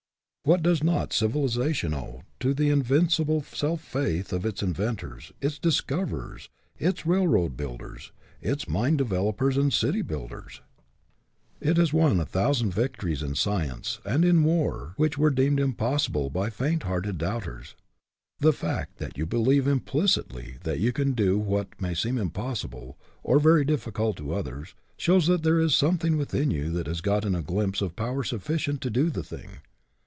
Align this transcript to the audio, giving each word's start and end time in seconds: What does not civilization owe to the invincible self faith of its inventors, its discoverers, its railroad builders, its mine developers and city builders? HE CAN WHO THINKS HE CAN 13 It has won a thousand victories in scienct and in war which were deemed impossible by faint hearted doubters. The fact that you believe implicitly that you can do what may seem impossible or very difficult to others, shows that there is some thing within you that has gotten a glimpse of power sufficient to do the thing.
What 0.43 0.63
does 0.63 0.83
not 0.83 1.13
civilization 1.13 1.93
owe 1.93 2.23
to 2.39 2.55
the 2.55 2.71
invincible 2.71 3.43
self 3.43 3.79
faith 3.79 4.33
of 4.33 4.43
its 4.43 4.63
inventors, 4.63 5.31
its 5.39 5.59
discoverers, 5.59 6.49
its 6.79 7.05
railroad 7.05 7.55
builders, 7.55 8.11
its 8.41 8.67
mine 8.67 8.97
developers 8.97 9.55
and 9.55 9.71
city 9.71 10.01
builders? 10.01 10.53
HE 10.53 10.57
CAN 10.57 10.57
WHO 10.57 11.59
THINKS 11.59 11.59
HE 11.59 11.63
CAN 11.63 11.67
13 11.67 11.71
It 11.71 11.77
has 11.77 11.93
won 11.93 12.19
a 12.19 12.25
thousand 12.25 12.71
victories 12.73 13.21
in 13.21 13.33
scienct 13.33 13.99
and 14.03 14.25
in 14.25 14.43
war 14.43 14.93
which 14.97 15.15
were 15.15 15.29
deemed 15.29 15.59
impossible 15.59 16.31
by 16.31 16.49
faint 16.49 16.83
hearted 16.83 17.19
doubters. 17.19 17.75
The 18.39 18.51
fact 18.51 18.97
that 18.97 19.19
you 19.19 19.27
believe 19.27 19.67
implicitly 19.67 20.55
that 20.63 20.79
you 20.79 20.91
can 20.91 21.11
do 21.11 21.37
what 21.37 21.79
may 21.79 21.93
seem 21.93 22.17
impossible 22.17 22.97
or 23.21 23.37
very 23.39 23.63
difficult 23.63 24.17
to 24.17 24.33
others, 24.33 24.73
shows 24.97 25.27
that 25.27 25.43
there 25.43 25.59
is 25.59 25.75
some 25.75 25.99
thing 25.99 26.17
within 26.17 26.49
you 26.49 26.71
that 26.71 26.87
has 26.87 27.01
gotten 27.01 27.35
a 27.35 27.43
glimpse 27.43 27.79
of 27.79 27.95
power 27.95 28.23
sufficient 28.23 28.81
to 28.81 28.89
do 28.89 29.11
the 29.11 29.23
thing. 29.23 29.59